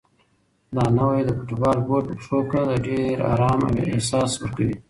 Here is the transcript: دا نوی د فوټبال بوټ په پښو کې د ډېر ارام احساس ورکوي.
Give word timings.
دا 0.75 0.85
نوی 0.97 1.19
د 1.25 1.29
فوټبال 1.37 1.77
بوټ 1.87 2.03
په 2.09 2.13
پښو 2.19 2.39
کې 2.51 2.61
د 2.69 2.71
ډېر 2.87 3.15
ارام 3.31 3.61
احساس 3.87 4.31
ورکوي. 4.37 4.75